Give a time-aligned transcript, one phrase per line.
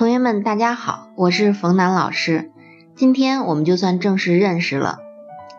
[0.00, 2.50] 同学们，大家好，我是冯楠老师。
[2.96, 4.96] 今天我们就算正式认识了，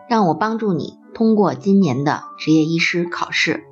[0.08, 3.62] 让我帮助你通过今年的执业医师考试。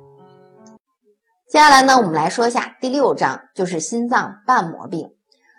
[1.49, 5.09] 接下来呢，我们来说一下第六章，就是心脏瓣膜病。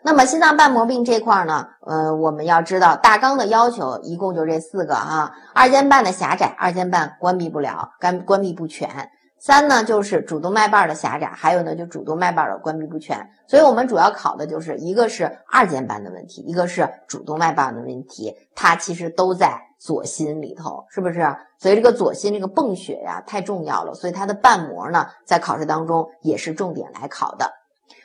[0.03, 9.11] 那么心脏瓣膜病这块呢，呃，我们要知道大纲的要求一共就这四个啊：二尖瓣的狭窄，二尖瓣关闭不了，干关闭不全。
[9.45, 21.37] 三呢就是主动脉瓣的狭窄，还有呢就主动脉瓣的关闭不全，所以我们主要考的就是一个是二尖瓣的问题，一个是主动脉瓣的问题，它其实都在左心里头，是不是？
[21.59, 27.51] 所以这个左心这个泵血呀太重要了，所以它的瓣膜呢在考试当中也是重点来考的。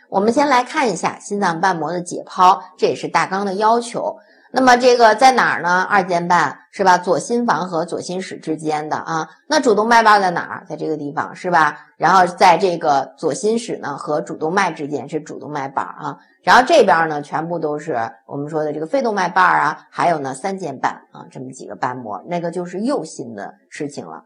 [0.10, 4.18] 我们先来看一下心脏瓣膜的解剖，这也是大纲的要求。
[4.52, 5.82] 那么这个在哪儿呢？
[5.82, 6.98] 二尖瓣是吧？
[6.98, 9.30] 左心房和左心室之间的啊。
[9.48, 10.66] 那主动脉瓣在哪儿？
[10.68, 11.78] 在这个地方是吧？
[11.98, 16.18] 然后在这个左心室呢和主动脉之间是主动脉瓣啊。
[16.44, 24.24] 然后这边呢全部都是我们说的这个肺动脉瓣啊，还有呢三尖瓣啊，这么几个瓣膜，那个就是右心的事情了。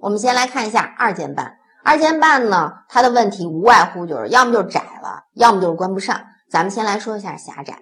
[0.00, 1.58] 我们先来看一下二尖瓣。
[1.84, 6.20] 二尖瓣呢，它的问题无外乎就是要么就是窄了，要么就是关不上。
[6.50, 7.78] 咱们先来说一下狭窄。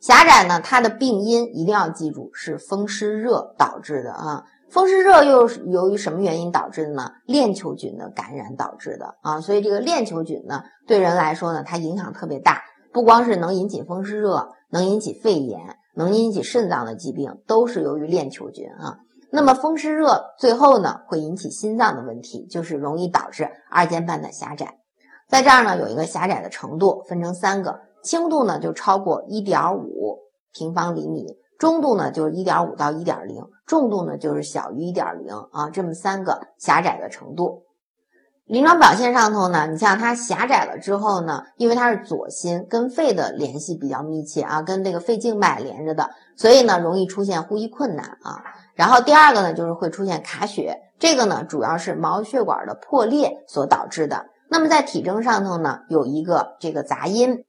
[0.00, 4.44] 狭窄呢，它的病因一定要记住是风湿热导致的啊。
[4.70, 7.12] 风湿热又是由于什么原因导致的呢？
[7.26, 9.40] 链球菌的感染导致的啊。
[9.40, 12.62] 所以这个链球菌呢，对人来说呢，它影响特别大，
[12.92, 19.00] 不光是能引起风湿热，能引起肺炎，能引起肾脏的疾病，都是由于链球菌啊。
[19.30, 24.78] 那么风湿热最后呢，会引起心脏的问题，就是容易导致二尖瓣的狭窄。
[25.28, 27.80] 在这儿呢，有一个狭窄的程度，分成三个。
[28.02, 30.18] 轻度呢就超过一点五
[30.52, 31.26] 平方厘米，
[31.58, 37.64] 中度呢就是一点五到一点零，重度呢就是小于一点零啊，这么三个狭窄的程度。
[38.46, 48.42] 临床表现上头呢，你像它狭窄了之后呢，因为它是左心跟肺的联系比较密切啊，跟这个肺静脉连着的，所以呢容易出现呼吸困难啊。
[48.74, 54.26] 然后第二个呢就是会出现卡血，这个呢主要是毛血管的破裂所导致的。
[54.48, 57.44] 那么在体征上头呢有一个这个杂音。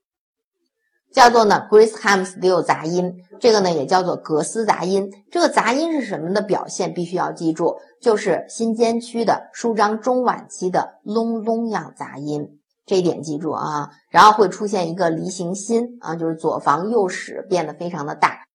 [1.13, 5.09] 叫做呢 g r a c e h a m s t i l l 杂音，这个呢也叫做格斯杂音。
[5.29, 6.94] 这个杂音是什么的表现？
[6.94, 13.89] 必须要记住，就是心尖区的舒张中晚期的隆隆样杂音，这一点记住啊。
[14.09, 18.45] 然后会出现一个梨形心啊，就是左房右室变得非常的大，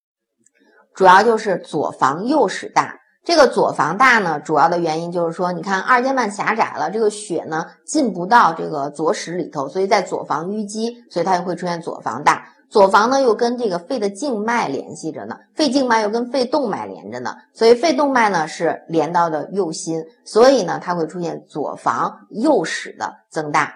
[0.94, 3.00] 主要就是左房右室大。
[3.26, 12.46] 这个左房大呢，主要的原因就是说，你看二尖瓣狭窄了，这个血呢进不到这个左室里头，所以在左房淤积，所以它就会出现左房大。
[12.70, 23.74] 左房呢又跟这个肺的静脉联系着呢，肺静脉又跟肺动脉连着呢，所以肺动脉呢是连到的右心，所以呢它会出现左房右室的增大。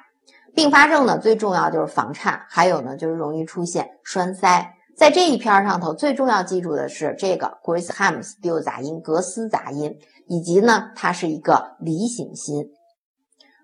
[0.55, 4.75] 并发症呢最重要就是房颤，还有呢就是容易出现栓塞。
[5.01, 9.97] 在这一篇上头，最重要记住的是这个 Grisham Still 杂音、格斯杂音，
[10.29, 12.67] 以及呢，它是一个梨形心。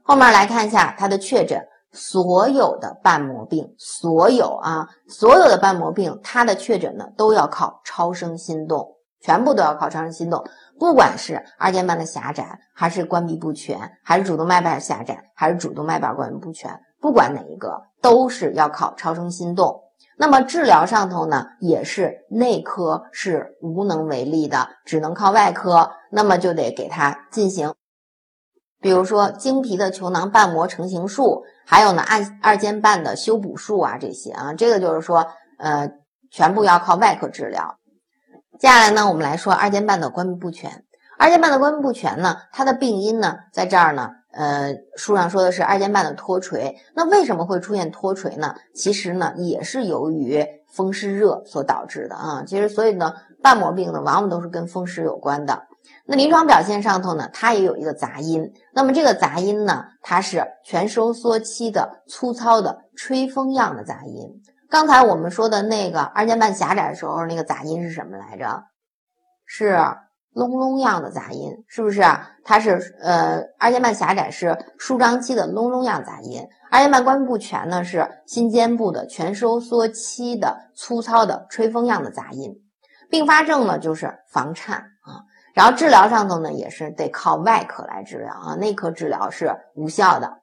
[0.02, 1.60] 后面来看一下它的确诊，
[1.92, 10.42] 所有的瓣膜病，所有啊，所有的瓣膜病，它的确诊呢都要靠超声心动，全部都要靠超声心动，
[10.80, 19.82] 不管是二尖瓣的狭窄，还是关闭不全，还是主动脉瓣狭窄，还是主动脉瓣关闭不全，不管哪一个，都是要靠超声心动。
[20.18, 25.90] 那么治疗上头呢，也是内科是无能为力的，只能靠外科。
[26.10, 27.74] 那么就得给他进行，
[28.80, 35.26] 比如说经皮的球囊瓣膜成形术，还有呢二二尖瓣的修补术啊，这些啊，这个就是说，
[35.58, 35.90] 呃，
[36.30, 37.76] 全部要靠外科治疗。
[38.58, 40.84] 接下来呢，我们来说二尖瓣的关闭不全。
[41.18, 44.10] 二尖瓣的关闭不全呢，它的病因呢，在这儿呢。
[44.36, 48.54] 呃，书上说的是二尖瓣的脱垂，那为什么会出现脱垂呢？
[48.74, 52.44] 其实呢，也是由于风湿热所导致的啊。
[52.46, 55.62] 其实，所以呢，瓣膜病呢，往往都是跟风湿有关的。
[56.04, 58.52] 那临床表现上头呢，它也有一个杂音。
[58.74, 64.42] 那么这个杂音呢，它是全收缩期的粗糙的吹风样的杂音。
[64.68, 68.64] 刚才我们说的那个二尖瓣狭窄的时候，那个杂音是什么来着？
[69.46, 69.78] 是。
[70.36, 72.02] 隆隆样的杂音是不是？
[72.44, 82.52] 它是呃二尖瓣狭窄是舒张期的隆隆样杂音，二尖瓣关闭不全呢是心尖部的全收缩期的粗糙的吹风样的杂音。
[83.08, 85.24] 并发症呢就是房颤啊，
[85.54, 90.42] 然后治疗上头呢也是得靠外科来治疗啊，内科治疗是无效的。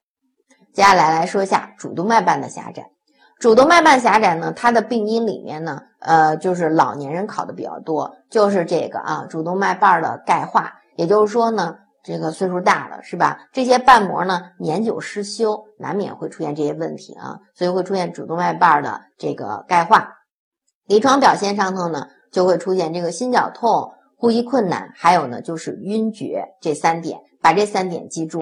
[0.74, 2.93] 接下来来说一下主动脉瓣的狭窄。
[3.40, 13.48] 主动脉瓣狭窄呢，它的病因里面呢，呃，就是老年人考的比较多，就是这个啊，主动脉瓣的钙化，也就是说呢，这个岁数大了，是吧？
[13.52, 20.10] 这些瓣膜呢年久失修，难免会出现这些问题啊，所以会出现主动脉瓣的这个钙化。
[20.88, 27.20] 临床表现上头呢，就会出现这个心绞痛、呼吸困难，还有呢就是晕厥这三点。
[27.42, 28.42] 把这三点记住，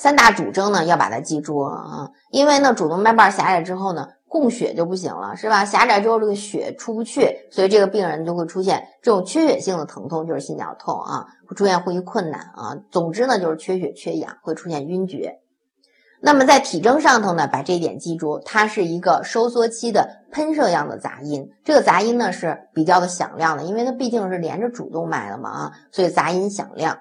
[0.00, 4.08] 三大主征呢要把它记住啊，因为呢主动脉瓣狭窄之后呢。
[4.32, 5.64] 供血就不行了，是吧？
[5.64, 12.76] 狭窄之后，这个血出不去，所以这个病人就会出现这种缺血性的疼痛，就是心绞痛啊，会出现呼吸困难啊。
[12.92, 15.40] 总之呢，就是缺血缺氧，会出现晕厥。
[16.20, 21.50] 那么在体征上头呢，把这一点记住，它是一个收缩期的喷射样的杂音。
[21.64, 26.96] 这个杂音呢是比较的响亮的，因为它毕竟是连着主动脉的嘛啊，所以杂音响亮。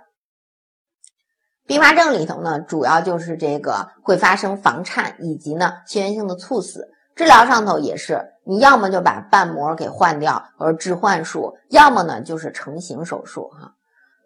[1.70, 6.90] 并发症里头呢，主要就是这个会发生房颤以及呢心源性的猝死。
[7.16, 13.74] 治疗上头也是，你要么就把瓣膜给换掉，或者置换术，要么呢就是成形手术哈。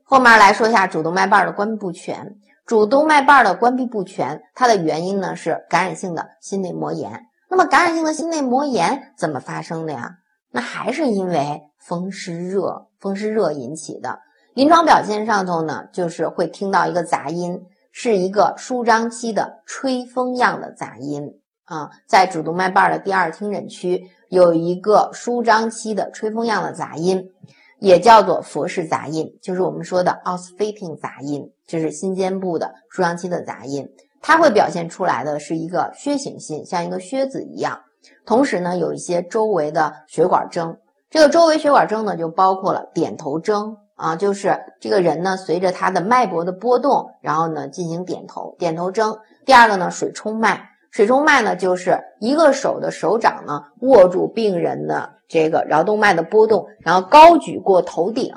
[0.06, 2.38] 后面来说一下主动脉瓣的关闭不全。
[2.66, 7.26] 主动脉瓣的关闭不全，它的原因呢是感染性的心内膜炎。
[7.50, 10.12] 那么感染性的心内膜炎怎么发生的呀？
[10.50, 14.20] 那还是因为风湿热，风湿热引起的。
[14.54, 17.60] 临床表现上头呢，就是会听到一个杂音，
[17.92, 21.40] 是一个舒张期的吹风样的杂音。
[21.66, 27.32] 啊，在主动脉瓣的第二听诊区有一个舒张期的吹风样的杂音，
[27.80, 33.90] 也叫做佛氏杂音，就是我们说的 ausfalling 杂音，就是心尖部的舒张期的杂音。
[34.22, 37.80] 它会表现出来的是一个靴形心，像一个靴子一样。
[38.26, 40.78] 同时呢，有一些周围的血管征。
[41.10, 49.18] 这个周围血管征呢，就包括了点头征啊，就是这个人呢，随着他的脉搏的波动，然后呢进行点头，点头征。
[49.46, 50.72] 第二个呢，水冲脉。
[50.92, 58.34] 水冲脉呢，就是一个手的手掌呢握住病人的这个桡动脉的波动，然后高举过头顶，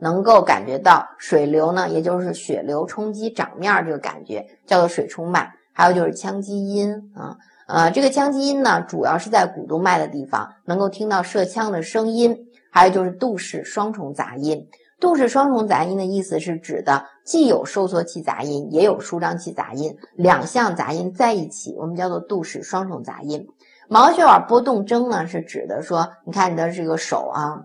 [0.00, 5.52] 能够感觉到水流呢，也就是血流冲击掌面这个感觉，叫做水冲脉。
[5.74, 7.36] 还有就是腔击音啊，
[7.68, 14.66] 呃，这个腔击音呢，主要是在股动脉的地方能够听到射腔的声音，还有就是杜氏双重杂音。
[15.00, 23.48] 杜氏双重杂音的意思是指的既有收缩期杂音，也有舒张期杂音，两项杂音在一起，我们叫做杜氏双重杂音。
[23.88, 27.62] 毛血管波动征呢，是指的说，你看你的这个手啊，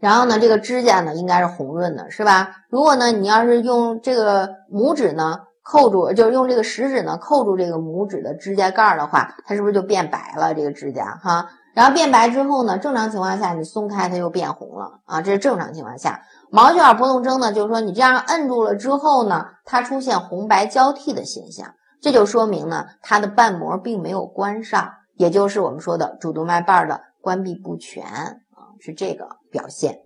[0.00, 2.56] 然后呢，这个指甲呢应该是红润的，是吧？
[2.70, 10.54] 如果呢，你要是用这个拇指呢扣住，就是用这个食指呢扣住这个拇指的指甲盖的话，它是不是就变白了？
[10.54, 11.50] 这个指甲哈。
[11.74, 16.22] 然后变白之后呢，正常情况下你松开它又变红了啊，这是正常情况下。
[16.50, 29.98] 毛血管波动征呢，就是说你这样摁住了之后呢，它出现红白交替的现象，这就说明呢它的瓣膜并没有关上，也就是我们说的主动脉瓣的关闭不全啊，是这个表现。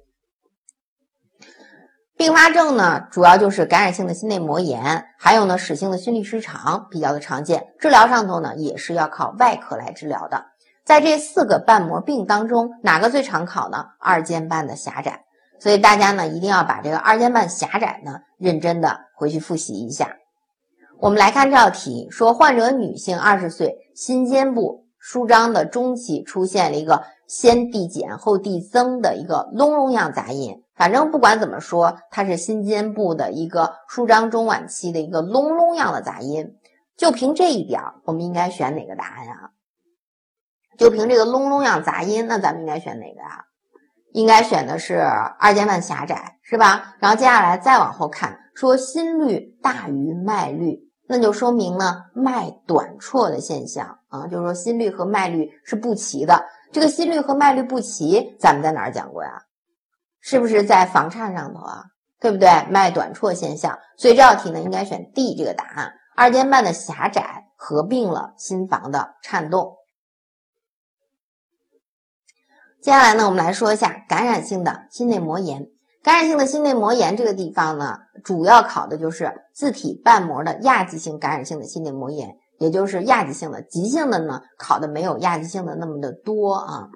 [2.17, 10.47] 并发症呢，主要就是感染性的心内膜炎，还有呢室性的心律失常比较的常见，治疗上头呢也是要靠外科来治疗的。
[10.89, 13.89] 在这四个瓣膜病当中，哪个最常考呢？
[14.01, 15.27] 二尖瓣的狭窄。
[15.59, 20.17] 所以大家呢一定要把这个二尖瓣狭窄呢认真的回去复习一下。
[20.99, 30.63] 我们来看这道题，说患者女性，二十岁，心尖部舒张的中期出现了一个先递减后递增的一个隆隆样杂音。
[30.75, 36.55] 反正不管怎么说，它是心尖部的一个舒张中晚期的一个隆隆样的杂音。
[36.97, 39.51] 就凭这一点，我们应该选哪个答案呀？
[40.79, 43.45] 就凭这个隆隆样杂音，那咱们应该选哪个啊？
[44.13, 45.01] 应该选的是
[45.39, 46.95] 二尖瓣狭窄，是吧？
[46.99, 56.47] 然后接下来再往后看，说心率大于脉率，那就说明呢脉短绰的现象啊，就是说心率和脉率是不齐的。
[56.73, 59.43] 这个心率和脉率不齐，咱们在哪儿讲过呀？
[60.21, 61.85] 是不是在房颤上头啊？
[62.21, 62.49] 对不对？
[62.71, 69.78] 脉短绰现象，所以这道题呢应该选 D 这个答案，二尖瓣的狭窄合并了心房的颤动。
[72.89, 75.67] 接下来呢，我们来说一下感染性的心内膜炎。
[76.03, 83.61] 感染性的心内膜炎这个地方呢，主要考的就是自体瓣膜的亚急性感染性的心内膜炎，也就是亚急性的。
[83.61, 86.89] 急性的呢，考的没有亚急性的那么的多啊。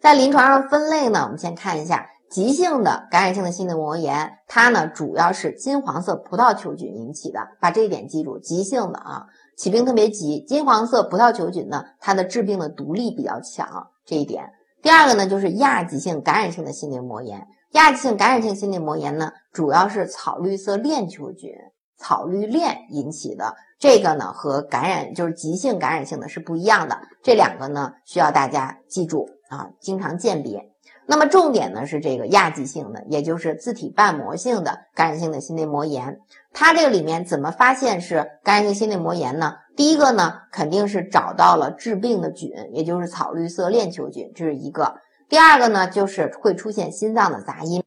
[0.00, 8.38] 在临床上分类呢，我们先看一下急性的感染性的心内膜炎，它呢主要是金黄色葡萄球菌引起的，把这一点记住。
[8.38, 9.26] 急性的啊，
[9.56, 14.44] 起病特别急，金黄色葡萄球菌呢，它的致病的毒力比较强，这一点。
[14.82, 17.46] 第二个呢，就是亚急性感染性的心内膜炎。
[17.72, 21.50] 亚急性感染性心内膜炎呢，主要是草绿色链球菌、
[21.98, 23.54] 草绿链引起的。
[23.78, 26.98] 这个呢，和感染就是急性感染性的是不一样的。
[27.22, 30.70] 这两个呢，需要大家记住啊，经常鉴别。
[31.06, 36.20] 那么重点呢是这个亚急性的，也就是自体瓣膜性的感染性的心内膜炎。
[36.52, 39.54] 它这个里面怎么发现是感染性心内膜炎呢？
[39.80, 44.96] 第一个呢，肯定是找到了致病的菌，也就是草绿色链球菌，这是一个。
[45.26, 47.82] 第二个呢，就是会出现心脏的杂音，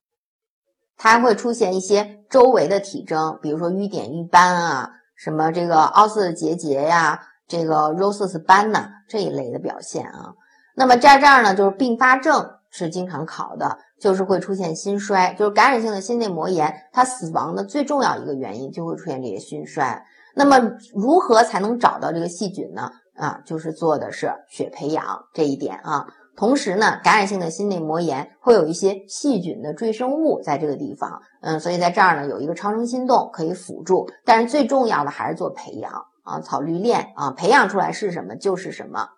[0.98, 10.34] 它还会出现一些周围的体征，比如说瘀点、瘀斑啊，什么这个凹色结节呀，这个 rosas 斑呐这一类的表现啊。
[10.76, 12.54] 那么在这儿呢，就是并发症。
[12.76, 20.04] 是经常考的，就是会出现心衰，就是感染性的心内膜炎，它死亡的最重要一个原因就会出现这些心衰。
[20.36, 20.60] 那么
[20.94, 22.92] 如何才能找到这个细菌呢？
[23.16, 26.08] 啊，就是做的是血培养这一点啊。
[26.36, 35.92] 同时呢，感染性的心内膜炎会有一些细菌的赘生物在这个地方，嗯，所以在这儿呢有一个超声心动可以辅助，但是最重要的还是做培养
[36.24, 39.10] 啊，草绿链啊，培养出来是什么就是什么。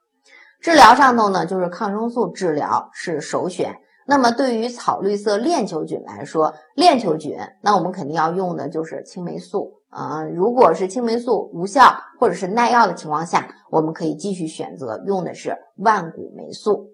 [0.60, 3.77] 治疗上头呢，就是抗生素治疗是首选。
[4.07, 10.24] 那么对于草绿色链球菌来说，链球菌，那我们肯定要用的就是青霉素啊。
[10.24, 16.91] 如果是青霉素无效或者是耐药的情况下，我们可以继续选择用的是万古霉素。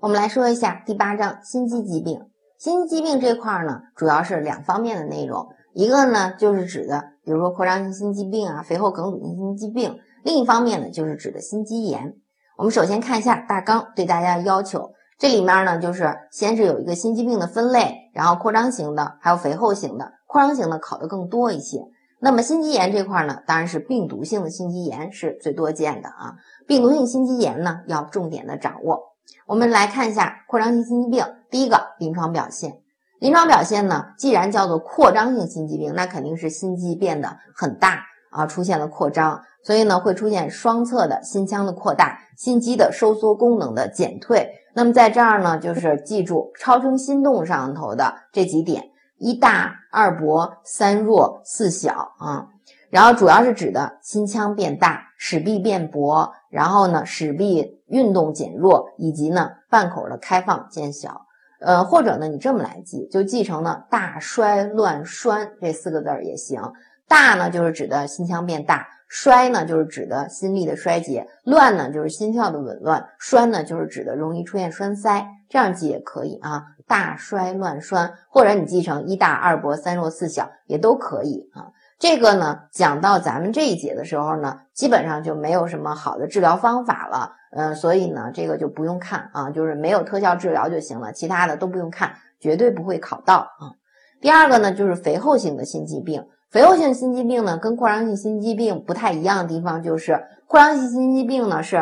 [0.00, 2.28] 我们来说一下第八章心肌疾病。
[2.58, 9.96] 心肌疾病这块呢，主要是两方面的内容，一个呢就是指的，比如说扩张性心肌病啊，肥厚梗阻性心肌病。
[10.24, 12.16] 另一方面呢，就是指的心肌炎。
[12.60, 20.12] 我们首先看一下大纲对大家的要求，这里面呢就是先是有一个心肌病的分类，然后扩张型的，还有肥厚型的。
[20.26, 21.78] 扩张型的考的更多一些。
[22.20, 26.34] 那么心肌炎这块呢，当然是病毒性的心肌炎是最多见的啊。
[26.66, 29.00] 病毒性心肌炎呢要重点的掌握。
[29.46, 32.74] 我们来看一下扩张性心肌病，第一个临床表现。
[33.20, 39.42] 临床表现呢，既然叫做扩张性心肌病，那肯定是心肌变得很大啊，出现了扩张。
[39.62, 44.50] 所以呢，会出现双侧的心腔的扩大，心肌的收缩功能的减退。
[44.74, 48.84] 那么在这儿呢，就是记住超声心动上头的这几点：
[49.18, 52.46] 一大、二薄、三弱、四小啊。
[52.88, 61.26] 然后主要是指的心腔变大，室壁变薄，然后呢，室壁运动减弱，以及呢，瓣口的开放减小。
[61.60, 66.62] 呃，或者呢，你这么来记，就记成呢大衰乱栓这四个字儿也行。
[67.10, 68.86] 大呢，就是指的心腔变大。
[69.08, 75.26] 衰呢，就是指的心力的衰竭；乱呢，就是心跳的紊乱；栓呢，就是指的容易出现栓塞。
[75.48, 81.72] 这样记也可以啊，大衰乱栓，或者你记成一大二薄三弱四小也都可以啊。
[81.98, 93.74] 这个呢，讲到咱们这一节的时候呢，基本上就没有什么好的治疗方法了，嗯，所以呢，这个就不用看啊，就是没有特效治疗就行了，其他的都不用看，绝对不会考到啊。
[94.20, 96.24] 第二个呢，就是肥厚性的心肌病。
[96.50, 101.76] 肥厚性心肌病呢，跟扩张性心肌病不太一样的地方就是，扩张性心肌病呢是，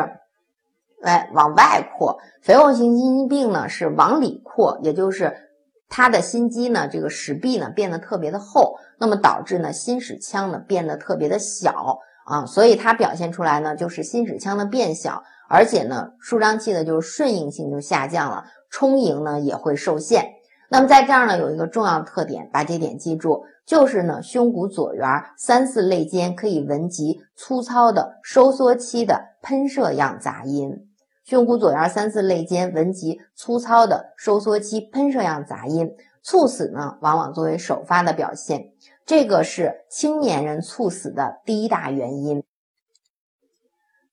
[1.01, 5.35] 哎往外扩，肥厚性心肌病呢是往里扩，也就是
[5.89, 20.33] 它的心肌呢这个室壁呢变得特别的厚，那么导致呢心室腔呢变得特别的小啊，所以它表现出来呢就是心室腔的变小，而且呢舒张器的就是顺应性就下降了，充盈呢也会受限。
[20.69, 23.45] 那么在这儿呢有一个重要的特点，把这点记住。
[23.69, 25.05] 就是呢，胸骨左缘
[25.37, 30.89] 三四肋间可以闻及粗糙的收缩期的喷射样杂音。
[31.23, 35.91] 胸骨左缘三四肋间闻及粗糙的收缩期喷射样杂音，
[36.23, 38.71] 猝死呢，往往作为首发的表现。
[39.05, 42.43] 这个是青年人猝死的第一大原因。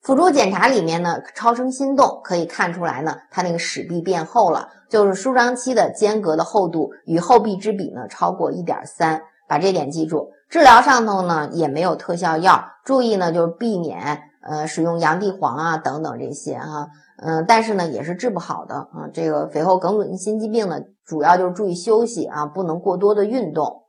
[0.03, 9.23] 辅助检查里面呢，超声心动可以看出来呢，它那个室壁变厚了，就是舒张期的间隔的厚度与后壁之比呢，超过一点三。
[9.49, 16.89] 把这点记住，治疗上头呢也没有特效药，注意呢就是避免呃使用洋地黄啊等等这些哈，
[17.19, 19.09] 嗯，但是呢也是治不好的啊。
[19.13, 23.83] 这个肥厚梗阻性心肌病呢，主要就是注意休息啊，不能过多的运动。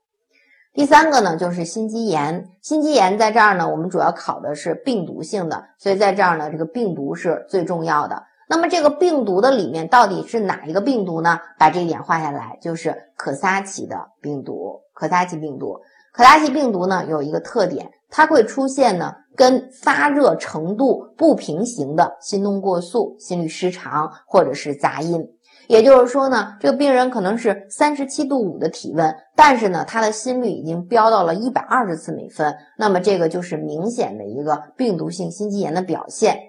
[0.74, 8.27] 第三个呢就是心肌炎，心肌炎在这儿呢，我们主要考的是病毒性的，所以在这儿呢这个病毒是最重要的。
[8.50, 11.40] 那么这个病毒的里面到底是哪一个病毒呢？
[11.60, 14.82] 把这一点画下来，就是可萨奇的病毒。
[14.94, 15.80] 可萨奇病毒，
[16.14, 25.24] 可萨奇病毒呢有一个特点，它会出现呢跟发热程度不平行的心动过速、心律失常或者是杂音。
[25.68, 36.40] 也就是说呢，这个病人可能是三十七度五的体温，但是呢他的心率已经飙到了一百二十次每分，那么这个就是明显的一个病毒性心肌炎的表现。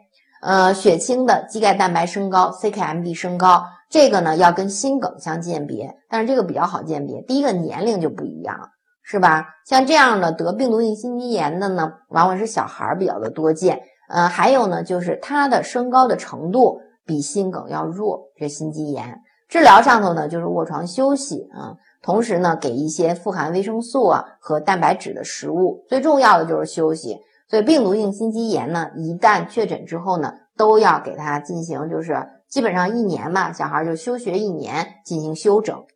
[0.40, 7.20] 呃，血清的肌钙蛋白升高，CKMB 升高，这个呢要跟心梗相鉴别，但是这个比较好鉴别。
[7.22, 8.70] 第一个年龄就不一样，
[9.02, 9.46] 是吧？
[9.66, 13.80] 像这样的得病毒性心肌炎的呢，往往是小孩儿比较的多见。
[14.08, 18.28] 呃，还有呢，就是它的升高的程度比心梗要弱。
[18.36, 25.84] 这心肌炎治疗上头呢，就是卧床休息啊，同时呢，给一些富含维生素啊和蛋白质的食物。
[25.88, 27.18] 最重要的就是休息。
[27.48, 35.86] 所以病毒性心肌炎呢，一旦确诊之后呢，都要给他进行，就是基本上一年嘛，小孩就休学一年进行休整。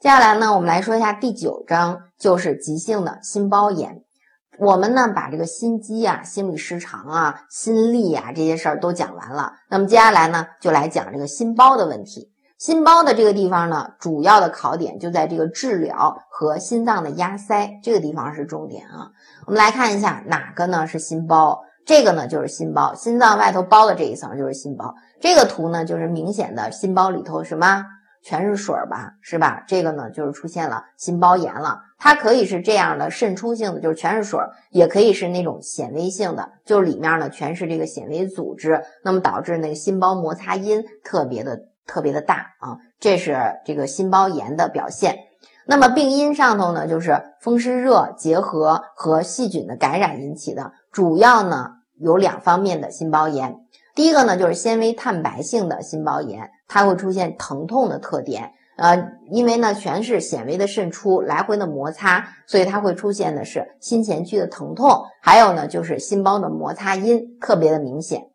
[0.00, 4.02] 接下来呢，我们来说一下第九章，就是急性的心包炎。
[4.58, 9.52] 我们呢把这个心肌啊、心律失常啊、心力啊这些事儿都讲完了。
[9.70, 12.31] 那么接下来呢，就来讲这个心包的问题。
[12.62, 19.10] 心包的这个地方呢，主要的考点就在这个治疗和心脏的压塞这个地方是重点啊。
[19.46, 21.60] 我们来看一下哪个呢是心包？
[21.84, 24.94] 这个呢就是心包，心脏外头包的这一层就是心包。
[25.20, 27.84] 这个图呢就是明显的心包里头什么？
[28.22, 29.64] 全是水吧，是吧？
[29.66, 31.80] 这个呢，就是出现了心包炎了。
[31.98, 42.78] 它可以是这样的渗出性的，就是全是水儿；也可以是那种显微性的，就是里面呢全是这个显微组织，那么导致那个心包摩擦音特别的特别的大啊。
[43.00, 45.18] 这是这个心包炎的表现。
[45.64, 53.60] 那么病因上头呢，就是风湿热结合和细菌的感染引起的，主要呢有两方面的心包炎。
[53.94, 58.52] 第一个呢，就是纤维蛋白性的心包炎，它会出现疼痛的特点。
[58.76, 68.31] 呃，因为呢，全是纤维的渗出，来回的摩擦，所以它会出现的是心前区的疼痛，还有呢，就是心包的摩擦音特别的明显。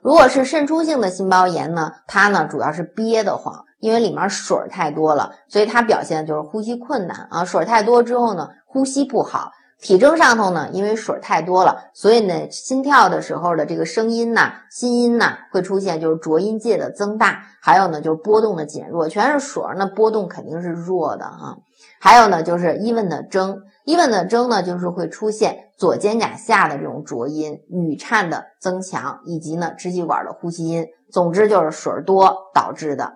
[0.00, 9.52] 如果是渗出性的心包炎呢，它呢主要是憋得慌，因为里面水太多了，所以它表现就是呼吸困难啊，水太多之后呢，呼吸不好。
[9.80, 21.56] 体征上头呢，因为水太多了，所以呢，心跳的时候的这个声音呐，心音呐，会出现就是浊音界的增大，还有呢，就是波动的减弱，全是水，那波动肯定是弱的哈。
[22.00, 30.86] 还有呢，就是伊问的征，伊问的征呢，就是会出现左肩胛下的这种浊音、语颤的增强，以及呢，支气管的呼吸音。
[31.10, 33.14] 总之就是水多导致的。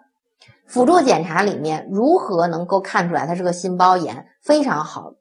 [0.66, 4.26] 辅助检查里面如何能够看出来它是个心包炎？
[4.40, 5.12] 非常好。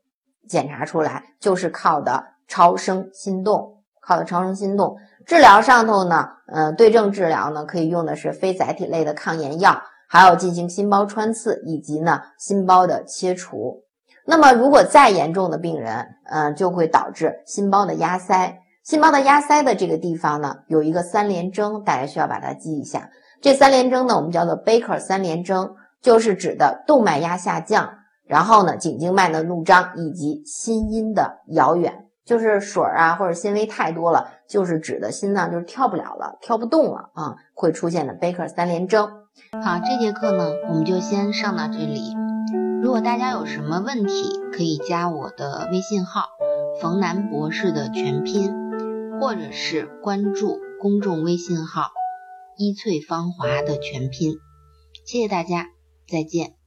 [0.47, 4.97] 检查出来就是靠的超声心动，靠的超声心动。
[5.25, 9.81] 治疗上头呢，嗯，对症治疗呢，可以用的是非甾体类的抗炎药，
[10.11, 13.85] 还要进行心包穿刺以及呢心包的切除。
[14.25, 18.59] 那么如果再严重的病人，嗯，就会导致心包的压塞。
[18.83, 23.09] 心包的压塞的这个地方呢，有一个三联征，大家需要把它记一下。
[23.41, 27.93] 这三联征呢，我们叫做 Baker 三联征，就是指的动脉压下降。
[28.25, 39.07] 然后呢，颈静脉的怒张以及心音的遥远，就是水啊或者纤维太多了，就是指的心脏就是跳不了了，跳不动了啊，会出现的贝克三联征。
[39.63, 42.15] 好，这节课呢我们就先上到这里。
[42.81, 46.23] 如果大家有什么问题，可以加我的微信号
[46.81, 51.89] “冯楠博士”的全拼，或者是关注公众微信号
[52.57, 54.35] “一翠芳华”的全拼。
[55.05, 55.67] 谢谢大家，
[56.07, 56.60] 再见。